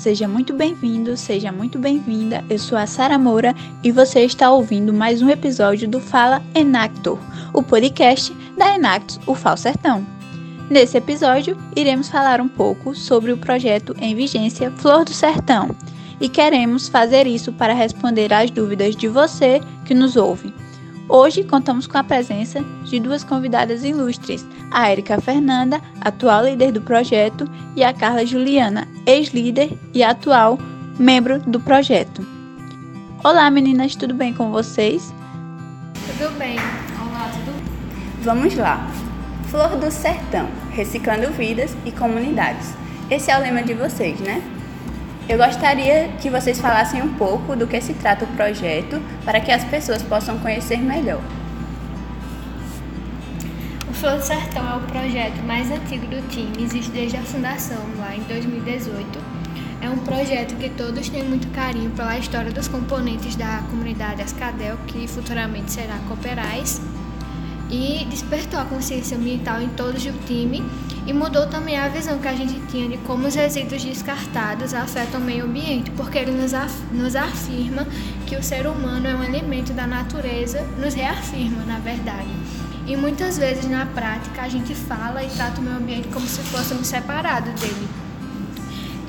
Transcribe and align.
seja 0.00 0.26
muito 0.26 0.54
bem-vindo, 0.54 1.14
seja 1.14 1.52
muito 1.52 1.78
bem-vinda. 1.78 2.42
Eu 2.48 2.58
sou 2.58 2.78
a 2.78 2.86
Sara 2.86 3.18
Moura 3.18 3.54
e 3.84 3.92
você 3.92 4.20
está 4.20 4.50
ouvindo 4.50 4.94
mais 4.94 5.20
um 5.20 5.28
episódio 5.28 5.86
do 5.86 6.00
Fala 6.00 6.42
Enactor, 6.54 7.18
o 7.52 7.62
podcast 7.62 8.34
da 8.56 8.74
Enactus, 8.74 9.20
o 9.26 9.34
Fal 9.34 9.58
Sertão. 9.58 10.06
Nesse 10.70 10.96
episódio, 10.96 11.54
iremos 11.76 12.08
falar 12.08 12.40
um 12.40 12.48
pouco 12.48 12.94
sobre 12.94 13.30
o 13.30 13.36
projeto 13.36 13.94
em 14.00 14.14
vigência 14.14 14.70
Flor 14.70 15.04
do 15.04 15.12
Sertão 15.12 15.76
e 16.18 16.30
queremos 16.30 16.88
fazer 16.88 17.26
isso 17.26 17.52
para 17.52 17.74
responder 17.74 18.32
às 18.32 18.50
dúvidas 18.50 18.96
de 18.96 19.06
você 19.06 19.60
que 19.84 19.92
nos 19.92 20.16
ouve. 20.16 20.50
Hoje 21.12 21.42
contamos 21.42 21.88
com 21.88 21.98
a 21.98 22.04
presença 22.04 22.64
de 22.84 23.00
duas 23.00 23.24
convidadas 23.24 23.82
ilustres, 23.82 24.46
a 24.70 24.88
Érica 24.88 25.20
Fernanda, 25.20 25.80
atual 26.00 26.44
líder 26.44 26.70
do 26.70 26.80
projeto, 26.80 27.50
e 27.74 27.82
a 27.82 27.92
Carla 27.92 28.24
Juliana, 28.24 28.86
ex-líder 29.04 29.76
e 29.92 30.04
atual 30.04 30.56
membro 31.00 31.40
do 31.40 31.58
projeto. 31.58 32.24
Olá 33.24 33.50
meninas, 33.50 33.96
tudo 33.96 34.14
bem 34.14 34.32
com 34.32 34.52
vocês? 34.52 35.12
Tudo 36.16 36.38
bem. 36.38 36.56
Olá, 36.56 37.28
tudo? 37.44 37.60
Vamos 38.22 38.54
lá. 38.54 38.88
Flor 39.48 39.76
do 39.80 39.90
Sertão, 39.90 40.48
reciclando 40.70 41.32
vidas 41.32 41.76
e 41.84 41.90
comunidades. 41.90 42.72
Esse 43.10 43.32
é 43.32 43.36
o 43.36 43.40
lema 43.40 43.64
de 43.64 43.74
vocês, 43.74 44.20
né? 44.20 44.40
Eu 45.30 45.38
gostaria 45.38 46.08
que 46.20 46.28
vocês 46.28 46.58
falassem 46.58 47.00
um 47.02 47.14
pouco 47.14 47.54
do 47.54 47.64
que 47.64 47.80
se 47.80 47.94
trata 47.94 48.24
o 48.24 48.28
projeto 48.34 49.00
para 49.24 49.40
que 49.40 49.52
as 49.52 49.62
pessoas 49.62 50.02
possam 50.02 50.36
conhecer 50.40 50.78
melhor. 50.78 51.22
O 53.88 53.92
Flor 53.94 54.16
do 54.16 54.24
Sertão 54.24 54.68
é 54.68 54.76
o 54.76 54.80
projeto 54.80 55.40
mais 55.46 55.70
antigo 55.70 56.04
do 56.08 56.28
time, 56.30 56.64
existe 56.64 56.90
desde 56.90 57.16
a 57.16 57.22
fundação, 57.22 57.78
lá 58.00 58.16
em 58.16 58.22
2018. 58.22 59.06
É 59.80 59.88
um 59.88 59.98
projeto 59.98 60.56
que 60.56 60.68
todos 60.68 61.08
têm 61.08 61.22
muito 61.22 61.46
carinho 61.54 61.90
pela 61.90 62.18
história 62.18 62.50
dos 62.50 62.66
componentes 62.66 63.36
da 63.36 63.62
comunidade 63.70 64.22
Ascadel, 64.22 64.78
que 64.88 65.06
futuramente 65.06 65.70
será 65.70 65.96
Cooperais 66.08 66.80
e 67.70 68.04
despertou 68.06 68.58
a 68.58 68.64
consciência 68.64 69.16
ambiental 69.16 69.60
em 69.60 69.68
todos 69.70 70.04
o 70.04 70.12
time 70.26 70.62
e 71.06 71.12
mudou 71.12 71.46
também 71.46 71.78
a 71.78 71.88
visão 71.88 72.18
que 72.18 72.28
a 72.28 72.34
gente 72.34 72.60
tinha 72.66 72.88
de 72.88 72.98
como 72.98 73.26
os 73.26 73.34
resíduos 73.34 73.84
descartados 73.84 74.74
afetam 74.74 75.20
o 75.20 75.24
meio 75.24 75.44
ambiente, 75.44 75.90
porque 75.92 76.18
ele 76.18 76.32
nos, 76.32 76.52
af 76.52 76.72
nos 76.92 77.16
afirma 77.16 77.86
que 78.26 78.36
o 78.36 78.42
ser 78.42 78.66
humano 78.66 79.06
é 79.06 79.14
um 79.14 79.24
elemento 79.24 79.72
da 79.72 79.86
natureza, 79.86 80.62
nos 80.78 80.94
reafirma, 80.94 81.64
na 81.64 81.78
verdade. 81.78 82.28
E 82.86 82.96
muitas 82.96 83.38
vezes 83.38 83.68
na 83.68 83.86
prática 83.86 84.42
a 84.42 84.48
gente 84.48 84.74
fala 84.74 85.22
e 85.22 85.28
trata 85.28 85.60
o 85.60 85.64
meio 85.64 85.76
ambiente 85.76 86.08
como 86.08 86.26
se 86.26 86.40
fôssemos 86.42 86.86
separados 86.86 87.52
dele. 87.60 88.09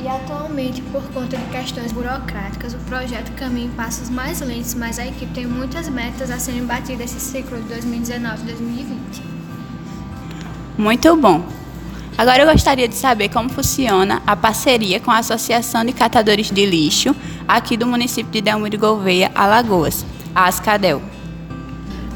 E 0.04 0.08
atualmente, 0.08 0.82
por 0.82 1.04
conta 1.14 1.38
de 1.38 1.46
questões 1.52 1.92
burocráticas, 1.92 2.74
o 2.74 2.78
projeto 2.80 3.32
caminha 3.34 3.68
em 3.68 3.70
passos 3.70 4.10
mais 4.10 4.42
lentos, 4.42 4.74
mas 4.74 4.98
a 4.98 5.06
equipe 5.06 5.32
tem 5.32 5.46
muitas 5.46 5.88
metas 5.90 6.32
a 6.32 6.40
serem 6.40 6.66
batidas 6.66 7.16
esse 7.16 7.20
ciclo 7.20 7.62
de 7.62 7.68
2019 7.68 8.44
2020. 8.44 9.22
Muito 10.76 11.16
bom! 11.16 11.46
Agora 12.18 12.42
eu 12.42 12.52
gostaria 12.52 12.88
de 12.88 12.96
saber 12.96 13.30
como 13.30 13.50
funciona 13.50 14.24
a 14.26 14.36
parceria 14.36 15.00
com 15.00 15.12
a 15.12 15.20
Associação 15.20 15.86
de 15.86 15.94
Catadores 15.94 16.50
de 16.50 16.66
Lixo 16.66 17.16
aqui 17.48 17.78
do 17.78 17.86
município 17.86 18.32
de 18.32 18.42
Delmiro 18.42 18.80
Gouveia, 18.80 19.32
Alagoas, 19.36 20.04
a 20.34 20.48
Ascadel. 20.48 21.00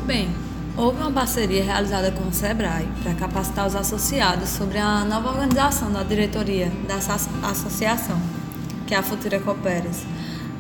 Bem, 0.08 0.30
Houve 0.77 0.99
uma 0.99 1.11
parceria 1.11 1.63
realizada 1.63 2.11
com 2.11 2.27
o 2.27 2.33
SEBRAE 2.33 2.85
para 3.01 3.13
capacitar 3.13 3.65
os 3.65 3.75
associados 3.77 4.49
sobre 4.49 4.77
a 4.77 5.05
nova 5.05 5.29
organização 5.29 5.89
da 5.89 6.03
diretoria 6.03 6.69
dessa 6.85 7.16
associação, 7.44 8.19
que 8.85 8.94
é 8.94 8.97
a 8.97 9.01
Futura 9.01 9.39
Cooperas. 9.39 10.03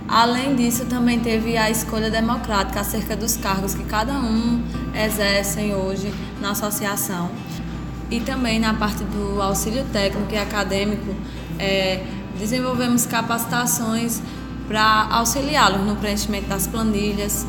Além 0.07 0.55
disso, 0.55 0.85
também 0.85 1.19
teve 1.19 1.57
a 1.57 1.69
escolha 1.69 2.09
democrática 2.09 2.79
acerca 2.79 3.17
dos 3.17 3.35
cargos 3.35 3.75
que 3.75 3.83
cada 3.83 4.13
um 4.13 4.63
exercem 4.93 5.75
hoje 5.75 6.13
na 6.39 6.51
associação. 6.51 7.29
E 8.09 8.21
também 8.21 8.57
na 8.57 8.73
parte 8.73 9.03
do 9.03 9.41
auxílio 9.41 9.83
técnico 9.91 10.33
e 10.33 10.37
acadêmico, 10.37 11.13
é, 11.59 12.05
desenvolvemos 12.39 13.05
capacitações 13.05 14.21
para 14.65 15.07
auxiliá-los 15.11 15.85
no 15.85 15.97
preenchimento 15.97 16.47
das 16.47 16.67
planilhas, 16.67 17.45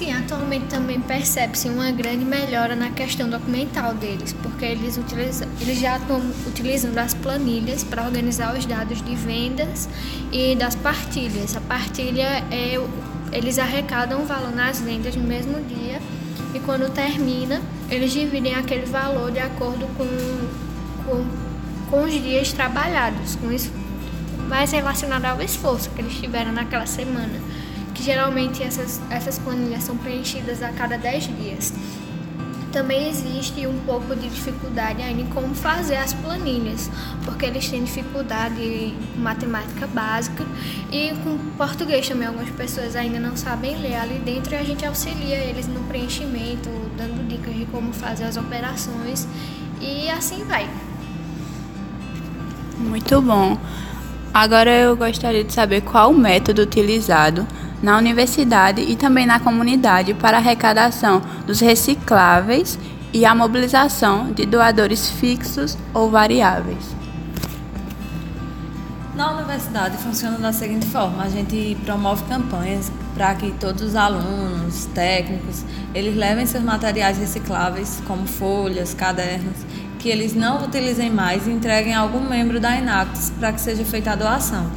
Sim, 0.00 0.12
atualmente 0.12 0.64
também 0.64 0.98
percebe-se 0.98 1.68
uma 1.68 1.90
grande 1.90 2.24
melhora 2.24 2.74
na 2.74 2.88
questão 2.88 3.28
documental 3.28 3.92
deles, 3.92 4.32
porque 4.32 4.64
eles, 4.64 4.96
utilizam, 4.96 5.46
eles 5.60 5.78
já 5.78 5.98
estão 5.98 6.22
utilizando 6.46 6.96
as 6.96 7.12
planilhas 7.12 7.84
para 7.84 8.06
organizar 8.06 8.56
os 8.56 8.64
dados 8.64 9.02
de 9.02 9.14
vendas 9.14 9.90
e 10.32 10.56
das 10.56 10.74
partilhas. 10.74 11.54
A 11.54 11.60
partilha 11.60 12.42
é 12.50 12.80
eles 13.30 13.58
arrecadam 13.58 14.22
o 14.22 14.24
valor 14.24 14.50
nas 14.52 14.80
vendas 14.80 15.14
no 15.14 15.22
mesmo 15.22 15.62
dia 15.64 16.00
e 16.54 16.60
quando 16.60 16.90
termina, 16.90 17.60
eles 17.90 18.10
dividem 18.10 18.54
aquele 18.54 18.86
valor 18.86 19.30
de 19.30 19.40
acordo 19.40 19.86
com, 19.98 20.06
com, 21.04 21.26
com 21.90 22.04
os 22.04 22.12
dias 22.12 22.54
trabalhados, 22.54 23.36
com 23.36 23.48
mais 24.48 24.72
relacionado 24.72 25.26
ao 25.26 25.42
esforço 25.42 25.90
que 25.90 26.00
eles 26.00 26.14
tiveram 26.14 26.52
naquela 26.52 26.86
semana 26.86 27.59
que 27.94 28.02
geralmente 28.02 28.62
essas, 28.62 29.00
essas 29.10 29.38
planilhas 29.38 29.84
são 29.84 29.96
preenchidas 29.96 30.62
a 30.62 30.70
cada 30.72 30.96
10 30.96 31.24
dias. 31.36 31.72
Também 32.72 33.08
existe 33.08 33.66
um 33.66 33.80
pouco 33.80 34.14
de 34.14 34.28
dificuldade 34.28 35.02
ainda 35.02 35.22
em 35.22 35.26
como 35.26 35.54
fazer 35.56 35.96
as 35.96 36.12
planilhas, 36.12 36.88
porque 37.24 37.44
eles 37.44 37.68
têm 37.68 37.82
dificuldade 37.82 38.62
em 38.62 38.96
matemática 39.16 39.88
básica 39.88 40.46
e 40.92 41.12
com 41.24 41.36
português 41.56 42.08
também. 42.08 42.28
Algumas 42.28 42.50
pessoas 42.50 42.94
ainda 42.94 43.18
não 43.18 43.36
sabem 43.36 43.76
ler 43.76 43.96
ali 43.96 44.20
dentro 44.20 44.54
e 44.54 44.56
a 44.56 44.62
gente 44.62 44.86
auxilia 44.86 45.38
eles 45.38 45.66
no 45.66 45.80
preenchimento, 45.88 46.70
dando 46.96 47.26
dicas 47.26 47.54
de 47.54 47.64
como 47.66 47.92
fazer 47.92 48.24
as 48.24 48.36
operações 48.36 49.26
e 49.80 50.08
assim 50.08 50.44
vai. 50.44 50.70
Muito 52.78 53.20
bom. 53.20 53.58
Agora 54.32 54.70
eu 54.70 54.96
gostaria 54.96 55.42
de 55.42 55.52
saber 55.52 55.80
qual 55.80 56.12
o 56.12 56.16
método 56.16 56.62
utilizado 56.62 57.44
na 57.82 57.96
universidade 57.96 58.80
e 58.80 58.96
também 58.96 59.26
na 59.26 59.40
comunidade 59.40 60.14
para 60.14 60.36
a 60.36 60.40
arrecadação 60.40 61.22
dos 61.46 61.60
recicláveis 61.60 62.78
e 63.12 63.24
a 63.24 63.34
mobilização 63.34 64.32
de 64.32 64.46
doadores 64.46 65.10
fixos 65.10 65.76
ou 65.92 66.10
variáveis. 66.10 67.00
Na 69.14 69.32
universidade 69.32 69.98
funciona 69.98 70.38
da 70.38 70.52
seguinte 70.52 70.86
forma: 70.86 71.22
a 71.22 71.28
gente 71.28 71.76
promove 71.84 72.24
campanhas 72.24 72.90
para 73.14 73.34
que 73.34 73.50
todos 73.52 73.82
os 73.82 73.96
alunos, 73.96 74.86
técnicos, 74.94 75.64
eles 75.94 76.16
levem 76.16 76.46
seus 76.46 76.64
materiais 76.64 77.18
recicláveis, 77.18 78.00
como 78.06 78.26
folhas, 78.26 78.94
cadernos, 78.94 79.58
que 79.98 80.08
eles 80.08 80.34
não 80.34 80.64
utilizem 80.64 81.10
mais 81.10 81.46
e 81.46 81.50
entreguem 81.50 81.92
a 81.92 82.00
algum 82.00 82.20
membro 82.20 82.58
da 82.58 82.74
Enactus 82.78 83.30
para 83.38 83.52
que 83.52 83.60
seja 83.60 83.84
feita 83.84 84.12
a 84.12 84.16
doação. 84.16 84.70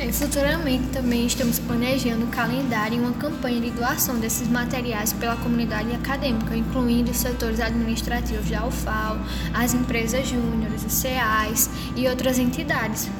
É, 0.00 0.10
futuramente 0.10 0.86
também 0.94 1.26
estamos 1.26 1.58
planejando 1.58 2.24
um 2.24 2.30
calendário 2.30 2.96
e 2.96 3.00
uma 3.00 3.12
campanha 3.12 3.60
de 3.60 3.70
doação 3.70 4.18
desses 4.18 4.48
materiais 4.48 5.12
pela 5.12 5.36
comunidade 5.36 5.92
acadêmica, 5.92 6.56
incluindo 6.56 7.10
os 7.10 7.18
setores 7.18 7.60
administrativos 7.60 8.48
da 8.48 8.66
UFAL, 8.66 9.18
as 9.52 9.74
empresas 9.74 10.26
júniores, 10.26 10.86
os 10.86 10.92
CEAs 10.94 11.68
e 11.94 12.08
outras 12.08 12.38
entidades. 12.38 13.10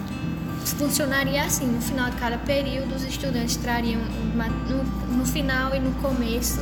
Funcionaria 0.78 1.44
assim, 1.44 1.66
no 1.66 1.82
final 1.82 2.08
de 2.08 2.16
cada 2.16 2.38
período, 2.38 2.94
os 2.94 3.04
estudantes 3.04 3.56
trariam 3.56 4.00
no, 4.00 5.18
no 5.18 5.26
final 5.26 5.74
e 5.74 5.80
no 5.80 5.92
começo 6.00 6.60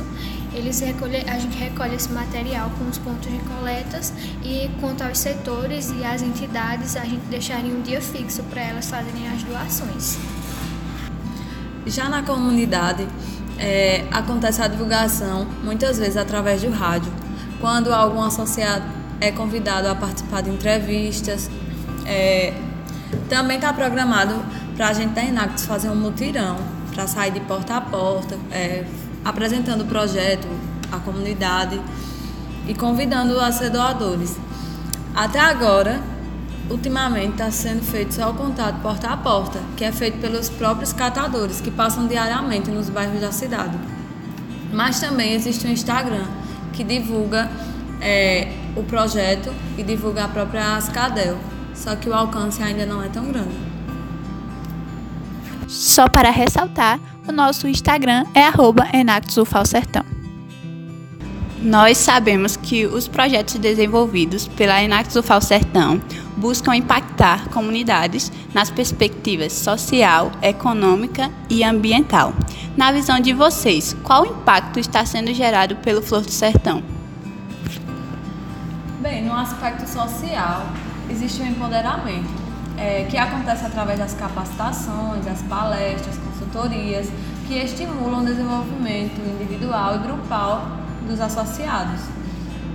eles 0.53 0.79
recolhe, 0.79 1.17
a 1.17 1.37
gente 1.37 1.57
recolhe 1.57 1.95
esse 1.95 2.11
material 2.11 2.71
com 2.77 2.85
os 2.89 2.97
pontos 2.97 3.31
de 3.31 3.39
coletas 3.39 4.13
e 4.43 4.69
quanto 4.79 5.03
aos 5.03 5.17
setores 5.17 5.91
e 5.91 6.03
as 6.03 6.21
entidades, 6.21 6.95
a 6.95 7.05
gente 7.05 7.25
deixaria 7.29 7.73
um 7.73 7.81
dia 7.81 8.01
fixo 8.01 8.43
para 8.43 8.61
elas 8.61 8.89
fazerem 8.89 9.27
as 9.29 9.43
doações. 9.43 10.17
Já 11.85 12.09
na 12.09 12.23
comunidade, 12.23 13.07
é, 13.57 14.05
acontece 14.11 14.61
a 14.61 14.67
divulgação, 14.67 15.45
muitas 15.63 15.97
vezes 15.97 16.17
através 16.17 16.61
do 16.61 16.69
rádio, 16.69 17.11
quando 17.59 17.93
algum 17.93 18.21
associado 18.21 18.85
é 19.19 19.31
convidado 19.31 19.87
a 19.87 19.95
participar 19.95 20.41
de 20.41 20.49
entrevistas. 20.49 21.49
É, 22.05 22.53
também 23.27 23.57
está 23.57 23.73
programado 23.73 24.35
para 24.75 24.89
a 24.89 24.93
gente 24.93 25.13
da 25.13 25.23
Inactus 25.23 25.65
fazer 25.65 25.89
um 25.89 25.95
mutirão 25.95 26.57
para 26.93 27.05
sair 27.05 27.31
de 27.31 27.39
porta 27.41 27.75
a 27.75 27.81
porta, 27.81 28.37
é, 28.51 28.85
apresentando 29.23 29.81
o 29.81 29.85
projeto 29.85 30.47
à 30.91 30.97
comunidade 30.97 31.79
e 32.67 32.73
convidando 32.73 33.39
a 33.39 33.51
ser 33.51 33.69
doadores. 33.69 34.37
Até 35.15 35.39
agora, 35.39 35.99
ultimamente 36.69 37.33
está 37.33 37.51
sendo 37.51 37.83
feito 37.83 38.13
só 38.13 38.29
o 38.29 38.33
contato 38.33 38.79
porta 38.81 39.07
a 39.07 39.17
porta, 39.17 39.59
que 39.75 39.83
é 39.83 39.91
feito 39.91 40.19
pelos 40.19 40.49
próprios 40.49 40.93
catadores 40.93 41.59
que 41.59 41.71
passam 41.71 42.07
diariamente 42.07 42.69
nos 42.69 42.89
bairros 42.89 43.19
da 43.19 43.31
cidade. 43.31 43.77
Mas 44.71 44.99
também 44.99 45.33
existe 45.33 45.65
um 45.65 45.71
Instagram 45.71 46.25
que 46.73 46.83
divulga 46.83 47.49
é, 47.99 48.53
o 48.75 48.83
projeto 48.83 49.51
e 49.77 49.83
divulgar 49.83 50.25
a 50.25 50.29
própria 50.29 50.75
Ascadel. 50.75 51.37
Só 51.73 51.95
que 51.95 52.09
o 52.09 52.13
alcance 52.13 52.61
ainda 52.61 52.85
não 52.85 53.01
é 53.01 53.07
tão 53.07 53.25
grande. 53.25 53.78
Só 55.69 56.09
para 56.09 56.31
ressaltar, 56.31 56.99
o 57.27 57.31
nosso 57.31 57.67
Instagram 57.67 58.25
é 58.33 58.49
@enactusufalsertão. 58.97 60.03
Nós 61.61 61.99
sabemos 61.99 62.57
que 62.57 62.87
os 62.87 63.07
projetos 63.07 63.53
desenvolvidos 63.55 64.47
pela 64.47 64.81
Enactus 64.81 65.17
UFAL 65.17 65.41
Sertão 65.41 66.01
buscam 66.35 66.75
impactar 66.75 67.49
comunidades 67.49 68.31
nas 68.51 68.71
perspectivas 68.71 69.53
social, 69.53 70.31
econômica 70.41 71.29
e 71.49 71.63
ambiental. 71.63 72.33
Na 72.75 72.91
visão 72.91 73.19
de 73.19 73.33
vocês, 73.33 73.95
qual 74.03 74.25
impacto 74.25 74.79
está 74.79 75.05
sendo 75.05 75.33
gerado 75.35 75.75
pelo 75.75 76.01
Flor 76.01 76.21
do 76.21 76.31
Sertão? 76.31 76.81
Bem, 79.01 79.23
no 79.23 79.33
aspecto 79.33 79.87
social, 79.87 80.65
existe 81.11 81.43
um 81.43 81.47
empoderamento 81.47 82.38
é, 82.79 83.05
que 83.09 83.17
acontece 83.17 83.65
através 83.65 83.99
das 83.99 84.13
capacitações, 84.13 85.25
das 85.25 85.41
palestras, 85.43 86.17
consultorias, 86.17 87.09
que 87.47 87.55
estimulam 87.55 88.21
o 88.21 88.25
desenvolvimento 88.25 89.19
individual 89.19 89.95
e 89.95 89.99
grupal 89.99 90.65
dos 91.07 91.19
associados. 91.19 92.01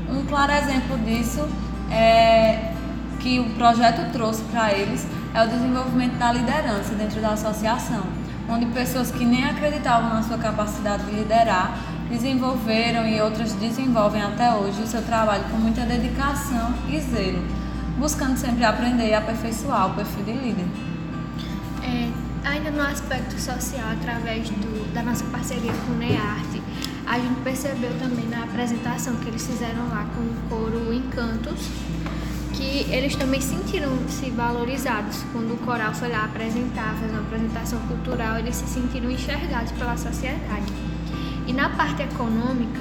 Um 0.09 0.25
claro 0.27 0.53
exemplo 0.53 0.99
disso 0.99 1.49
é 1.91 2.73
que 3.21 3.41
o 3.41 3.51
projeto 3.55 4.13
trouxe 4.13 4.43
para 4.45 4.73
eles 4.73 5.07
é 5.33 5.43
o 5.43 5.49
desenvolvimento 5.49 6.17
da 6.17 6.31
liderança 6.31 6.95
dentro 6.95 7.21
da 7.21 7.31
associação, 7.31 8.05
onde 8.49 8.67
pessoas 8.67 9.11
que 9.11 9.25
nem 9.25 9.45
acreditavam 9.45 10.11
na 10.11 10.23
sua 10.23 10.39
capacidade 10.39 11.05
de 11.07 11.13
liderar 11.13 11.77
desenvolveram 12.09 13.07
e 13.09 13.21
outras 13.21 13.53
desenvolvem 13.55 14.23
até 14.23 14.55
hoje 14.55 14.83
o 14.83 14.87
seu 14.87 15.03
trabalho 15.03 15.45
com 15.51 15.57
muita 15.57 15.81
dedicação 15.81 16.73
e 16.89 17.01
zelo, 17.01 17.43
buscando 17.99 18.37
sempre 18.37 18.65
aprender 18.65 19.09
e 19.09 19.15
aperfeiçoar 19.15 19.91
o 19.91 19.95
perfil 19.95 20.25
de 20.25 20.33
líder. 20.33 20.67
É, 21.83 22.11
ainda 22.49 22.71
no 22.71 22.83
aspecto 22.83 23.39
social, 23.41 23.85
através 23.93 24.49
do, 24.51 24.93
da 24.93 25.03
nossa 25.03 25.25
parceria 25.27 25.73
com 25.87 25.93
o 25.93 25.97
NEARTE, 25.97 26.63
a 27.07 27.19
gente 27.19 27.41
percebeu 27.43 27.91
também 27.99 28.27
na 28.29 28.45
apresentação 28.45 29.17
que 29.17 29.29
eles 29.29 29.47
fizeram 29.47 29.89
lá 29.89 30.07
com 30.15 30.21
o 30.23 30.37
coro 30.49 30.93
Encantos, 30.93 31.69
que 32.53 32.87
eles 32.91 33.15
também 33.15 33.41
sentiram-se 33.41 34.31
valorizados. 34.31 35.23
Quando 35.33 35.55
o 35.55 35.57
coral 35.59 35.93
foi 35.93 36.09
lá 36.09 36.25
apresentar, 36.25 36.95
fazer 36.95 37.13
uma 37.13 37.21
apresentação 37.21 37.79
cultural, 37.81 38.39
eles 38.39 38.57
se 38.57 38.67
sentiram 38.67 39.11
enxergados 39.11 39.73
pela 39.73 39.97
sociedade. 39.97 40.73
E 41.47 41.53
na 41.53 41.69
parte 41.71 42.03
econômica, 42.03 42.81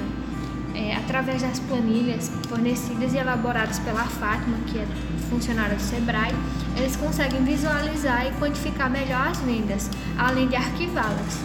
é, 0.74 0.96
através 0.96 1.42
das 1.42 1.58
planilhas 1.60 2.30
fornecidas 2.48 3.14
e 3.14 3.18
elaboradas 3.18 3.78
pela 3.78 4.04
Fátima, 4.04 4.56
que 4.66 4.78
é 4.78 4.86
funcionária 5.30 5.76
do 5.76 5.82
Sebrae, 5.82 6.34
eles 6.76 6.96
conseguem 6.96 7.44
visualizar 7.44 8.26
e 8.26 8.32
quantificar 8.32 8.90
melhor 8.90 9.28
as 9.28 9.38
vendas, 9.40 9.90
além 10.18 10.48
de 10.48 10.56
arquivá-las. 10.56 11.40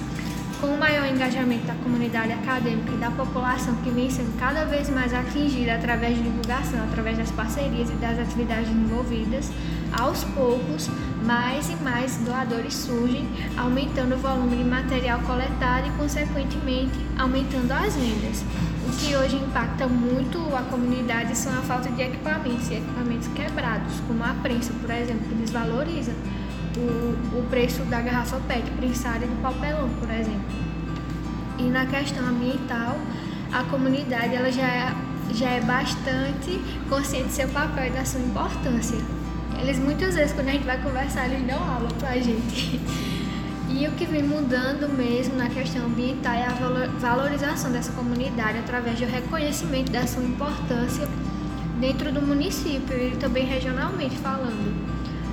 Com 0.60 0.68
o 0.68 0.78
maior 0.78 1.08
engajamento 1.08 1.66
da 1.66 1.74
comunidade 1.76 2.34
acadêmica 2.34 2.92
e 2.92 2.98
da 2.98 3.10
população 3.10 3.74
que 3.76 3.90
vem 3.92 4.10
sendo 4.10 4.38
cada 4.38 4.66
vez 4.66 4.90
mais 4.90 5.14
atingida 5.14 5.75
através 5.75 6.18
de 6.18 6.24
divulgação, 6.24 6.84
através 6.84 7.18
das 7.18 7.32
parcerias 7.32 7.90
e 7.90 7.94
das 7.94 8.20
atividades 8.20 8.70
envolvidas, 8.70 9.50
aos 9.98 10.25
poucos, 10.25 10.90
mais 11.24 11.70
e 11.70 11.75
mais 11.78 12.18
doadores 12.18 12.74
surgem, 12.74 13.28
aumentando 13.58 14.16
o 14.16 14.18
volume 14.18 14.58
de 14.58 14.64
material 14.66 15.20
coletado 15.22 15.88
e, 15.88 15.92
consequentemente, 15.92 16.94
aumentando 17.18 17.72
as 17.72 17.96
vendas. 17.96 18.44
Hoje 19.30 19.44
impacta 19.44 19.86
muito 19.86 20.40
a 20.56 20.64
comunidade 20.64 21.38
são 21.38 21.54
a 21.54 21.62
falta 21.62 21.88
de 21.92 22.02
equipamentos 22.02 22.68
e 22.72 22.78
equipamentos 22.78 23.28
quebrados, 23.28 24.00
como 24.08 24.24
a 24.24 24.34
prensa, 24.42 24.74
por 24.81 24.90
exemplo, 24.90 25.28
que 25.30 25.36
desvaloriza 25.36 26.14
o, 26.76 27.38
o 27.38 27.46
preço 27.48 27.84
da 27.84 28.02
garrafa 28.02 28.38
PET 28.48 28.72
prensária 28.72 29.28
do 29.28 29.40
papelão, 29.40 29.88
por 30.00 30.10
exemplo. 30.10 30.50
E 31.60 31.64
na 31.66 31.86
questão 31.86 32.28
ambiental, 32.28 32.98
a 33.54 33.62
comunidade 33.66 34.34
ela 34.34 34.52
já 34.52 34.68
é, 34.68 34.96
já 35.36 35.50
é 35.50 35.62
bastante 35.62 36.60
consciente 36.90 37.28
do 37.28 37.32
seu 37.32 37.50
papel 37.50 37.86
e 37.86 37.90
da 37.92 38.04
sua 38.06 38.22
importância. 38.22 38.98
Eles 39.62 39.78
muitas 39.78 40.16
vezes, 40.16 40.34
quando 40.34 40.48
a 40.48 40.54
gente 40.54 40.66
vai 40.66 40.82
conversar, 40.82 41.28
eles 41.28 41.46
dão 41.46 41.60
aula 41.60 41.90
pra 42.00 42.18
gente. 42.18 42.82
E 43.71 43.88
o 43.88 43.92
que 43.92 44.06
vem 44.06 44.24
mudando 44.24 44.89
mesmo 44.89 45.36
na 45.36 45.48
questão 45.48 45.86
ambiental 45.86 46.33
é 46.33 46.45
a 46.45 46.54
valorização 47.00 47.71
dessa 47.71 47.92
comunidade 47.94 48.57
através 48.57 49.00
do 49.00 49.06
reconhecimento 49.06 49.92
da 49.92 50.06
sua 50.07 50.24
importância 50.24 51.07
dentro 51.80 52.12
do 52.12 52.21
município 52.21 52.98
e 52.98 53.16
também 53.18 53.45
regionalmente 53.45 54.18
falando. 54.18 54.89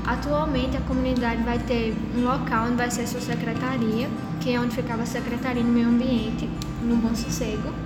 Atualmente 0.06 0.76
a 0.76 0.80
comunidade 0.82 1.42
vai 1.42 1.58
ter 1.58 1.96
um 2.16 2.22
local 2.22 2.66
onde 2.66 2.76
vai 2.76 2.90
ser 2.90 3.02
a 3.02 3.06
sua 3.06 3.20
secretaria, 3.20 4.08
que 4.40 4.54
é 4.54 4.60
onde 4.60 4.76
ficava 4.76 5.02
a 5.02 5.06
Secretaria 5.06 5.64
do 5.64 5.68
Meio 5.68 5.88
Ambiente, 5.88 6.48
no 6.82 6.94
Bom 6.96 7.14
Sossego. 7.14 7.85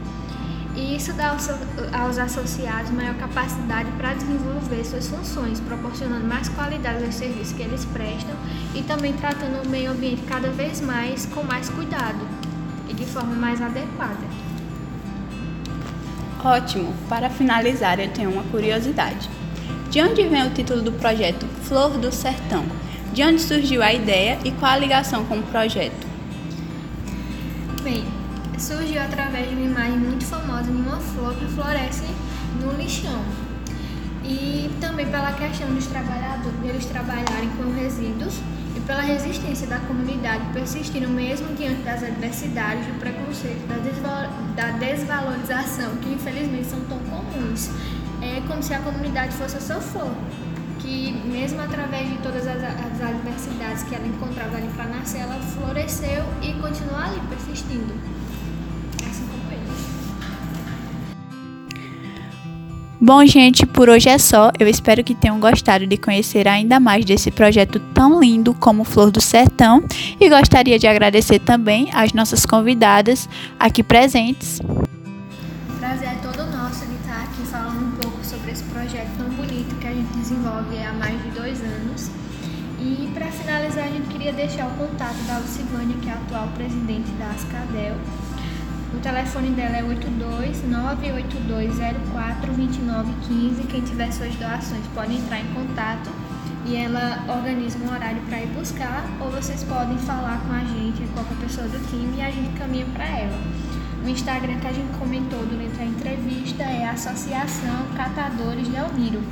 E 0.77 0.97
isso 0.97 1.13
dá 1.13 1.37
aos 1.93 2.19
associados 2.19 2.91
maior 2.93 3.15
capacidade 3.17 3.91
para 3.93 4.15
desenvolver 4.15 4.85
suas 4.85 5.09
funções, 5.09 5.59
proporcionando 5.61 6.25
mais 6.27 6.49
qualidade 6.49 7.05
aos 7.05 7.15
serviços 7.15 7.53
que 7.53 7.63
eles 7.63 7.85
prestam 7.87 8.35
e 8.75 8.83
também 8.83 9.13
tratando 9.15 9.67
o 9.67 9.69
meio 9.69 9.91
ambiente 9.91 10.23
cada 10.23 10.49
vez 10.51 10.81
mais 10.81 11.27
com 11.27 11.43
mais 11.43 11.69
cuidado 11.69 12.21
e 12.89 12.95
de 12.95 13.05
forma 13.05 13.35
mais 13.35 13.61
adequada. 13.61 14.25
Ótimo! 16.43 16.95
Para 17.09 17.29
finalizar, 17.29 17.99
eu 17.99 18.09
tenho 18.09 18.31
uma 18.31 18.45
curiosidade. 18.45 19.29
De 19.91 20.01
onde 20.01 20.23
vem 20.23 20.47
o 20.47 20.51
título 20.51 20.81
do 20.83 20.93
projeto 20.93 21.47
Flor 21.65 21.99
do 21.99 22.13
Sertão? 22.13 22.65
De 23.13 23.25
onde 23.25 23.41
surgiu 23.43 23.83
a 23.83 23.93
ideia 23.93 24.39
e 24.45 24.53
qual 24.53 24.71
a 24.71 24.79
ligação 24.79 25.25
com 25.27 25.41
o 25.41 25.43
projeto? 25.43 26.07
Bem, 27.83 28.05
surgiu 28.61 29.03
através 29.03 29.49
de 29.49 29.55
uma 29.55 29.65
imagem 29.65 29.99
muito 29.99 30.25
famosa 30.25 30.65
de 30.65 30.71
uma 30.71 31.01
flor 31.01 31.35
que 31.35 31.47
floresce 31.47 32.05
no 32.61 32.73
lixão. 32.73 33.23
E 34.23 34.71
também 34.81 35.07
pela 35.07 35.33
questão 35.33 35.73
dos 35.75 35.87
trabalhadores, 35.87 36.59
deles 36.61 36.85
trabalharem 36.85 37.49
com 37.57 37.73
resíduos 37.73 38.39
e 38.77 38.81
pela 38.81 39.01
resistência 39.01 39.67
da 39.67 39.79
comunidade 39.79 40.45
persistir 40.53 41.09
mesmo 41.09 41.55
diante 41.57 41.83
das 41.83 42.03
adversidades, 42.03 42.87
do 42.87 43.01
preconceito, 43.01 43.67
da 44.55 44.71
desvalorização, 44.73 45.97
que 45.97 46.13
infelizmente 46.13 46.67
são 46.67 46.81
tão 46.81 46.99
comuns 46.99 47.71
é 48.23 48.43
como 48.47 48.63
se 48.63 48.75
a 48.75 48.81
comunidade 48.81 49.35
fosse 49.35 49.57
a 49.57 49.61
sua 49.61 49.81
flor, 49.81 50.13
que 50.79 51.13
mesmo 51.25 51.61
através 51.61 52.09
de 52.09 52.19
todas 52.19 52.47
as, 52.47 52.63
as 52.63 53.01
adversidades 53.01 53.83
que 53.85 53.95
ela 53.95 54.07
encontrava 54.07 54.57
ali 54.57 54.69
para 54.77 54.85
nascer, 54.85 55.21
ela 55.21 55.41
floresceu 55.41 56.23
e 56.43 56.53
continua 56.61 57.07
ali 57.07 57.21
persistindo. 57.29 57.95
Bom, 63.11 63.27
gente, 63.27 63.67
por 63.67 63.89
hoje 63.89 64.09
é 64.09 64.19
só. 64.19 64.53
Eu 64.57 64.69
espero 64.69 65.03
que 65.03 65.17
tenham 65.17 65.41
gostado 65.41 65.85
de 65.85 65.97
conhecer 65.97 66.47
ainda 66.47 66.79
mais 66.79 67.05
desse 67.05 67.29
projeto 67.29 67.81
tão 67.93 68.21
lindo 68.21 68.55
como 68.55 68.85
Flor 68.85 69.11
do 69.11 69.21
Sertão 69.21 69.83
e 70.21 70.29
gostaria 70.29 70.79
de 70.79 70.87
agradecer 70.87 71.41
também 71.41 71.91
às 71.93 72.13
nossas 72.13 72.47
convidadas 72.47 73.29
aqui 73.59 73.83
presentes. 73.83 74.61
Prazer 75.81 76.07
é 76.07 76.19
todo 76.23 76.47
nosso 76.53 76.87
de 76.87 76.95
estar 76.95 77.25
aqui 77.25 77.43
falando 77.51 77.85
um 77.85 77.91
pouco 78.01 78.25
sobre 78.25 78.53
esse 78.53 78.63
projeto 78.63 79.11
tão 79.19 79.29
bonito 79.31 79.75
que 79.81 79.89
a 79.89 79.93
gente 79.93 80.17
desenvolve 80.17 80.79
há 80.79 80.93
mais 80.93 81.21
de 81.21 81.31
dois 81.31 81.61
anos. 81.63 82.13
E 82.79 83.11
para 83.13 83.27
finalizar, 83.27 83.87
a 83.87 83.89
gente 83.89 84.07
queria 84.07 84.33
deixar 84.33 84.69
o 84.69 84.71
contato 84.77 85.19
da 85.27 85.39
Lucivânia, 85.39 85.97
que 86.01 86.09
é 86.09 86.13
a 86.13 86.15
atual 86.15 86.47
presidente 86.55 87.11
da 87.19 87.31
Ascadel. 87.31 87.97
O 88.93 88.99
telefone 88.99 89.51
dela 89.51 89.77
é 89.77 89.85
82 89.85 90.65
98204 90.69 92.53
2915. 92.53 93.63
Quem 93.69 93.81
tiver 93.83 94.11
suas 94.11 94.35
doações 94.35 94.85
pode 94.95 95.15
entrar 95.15 95.41
em 95.41 95.47
contato 95.55 96.11
e 96.67 96.77
ela 96.77 97.25
organiza 97.29 97.79
um 97.79 97.91
horário 97.91 98.21
para 98.29 98.41
ir 98.41 98.49
buscar, 98.49 99.05
ou 99.21 99.31
vocês 99.31 99.65
podem 99.65 99.97
falar 99.99 100.41
com 100.47 100.53
a 100.53 100.61
gente, 100.61 101.03
qualquer 101.15 101.37
pessoa 101.37 101.67
do 101.67 101.79
time, 101.89 102.19
e 102.19 102.23
a 102.23 102.31
gente 102.31 102.59
caminha 102.59 102.85
para 102.93 103.07
ela. 103.07 103.39
O 104.05 104.09
Instagram 104.09 104.59
que 104.61 104.67
a 104.67 104.73
gente 104.73 104.99
comentou 104.99 105.45
durante 105.47 105.81
a 105.81 105.85
entrevista 105.85 106.63
é 106.63 106.89
Associação 106.89 107.87
Catadores 107.97 108.69
de 108.69 108.77
Almiro. 108.77 109.23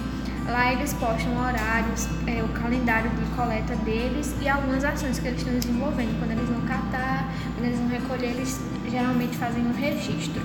Lá 0.49 0.73
eles 0.73 0.95
postam 0.95 1.37
horários, 1.37 2.09
é, 2.27 2.43
o 2.43 2.49
calendário 2.49 3.11
de 3.11 3.25
coleta 3.37 3.77
deles 3.77 4.35
e 4.41 4.49
algumas 4.49 4.83
ações 4.83 5.19
que 5.19 5.29
eles 5.29 5.41
estão 5.41 5.55
desenvolvendo. 5.55 6.19
Quando 6.19 6.31
eles 6.31 6.49
vão 6.49 6.63
catar, 6.63 7.31
quando 7.55 7.67
eles 7.67 7.79
vão 7.79 7.89
recolher, 7.89 8.31
eles 8.31 8.59
geralmente 8.91 9.37
fazem 9.37 9.63
um 9.67 9.75
registro. 9.75 10.41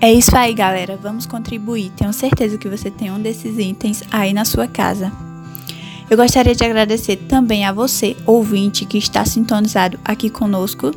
É 0.00 0.10
isso 0.10 0.34
aí, 0.34 0.54
galera. 0.54 0.96
Vamos 0.96 1.26
contribuir. 1.26 1.90
Tenho 1.90 2.12
certeza 2.12 2.56
que 2.56 2.68
você 2.68 2.90
tem 2.90 3.10
um 3.10 3.20
desses 3.20 3.58
itens 3.58 4.02
aí 4.10 4.32
na 4.32 4.46
sua 4.46 4.66
casa. 4.66 5.12
Eu 6.08 6.16
gostaria 6.16 6.54
de 6.54 6.64
agradecer 6.64 7.16
também 7.16 7.66
a 7.66 7.72
você, 7.72 8.16
ouvinte, 8.24 8.86
que 8.86 8.96
está 8.96 9.24
sintonizado 9.24 9.98
aqui 10.04 10.30
conosco 10.30 10.92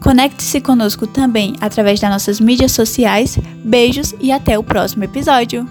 Conecte-se 0.00 0.60
conosco 0.60 1.06
também 1.06 1.54
através 1.60 2.00
das 2.00 2.10
nossas 2.10 2.40
mídias 2.40 2.72
sociais. 2.72 3.38
Beijos 3.64 4.14
e 4.20 4.32
até 4.32 4.58
o 4.58 4.62
próximo 4.62 5.04
episódio! 5.04 5.66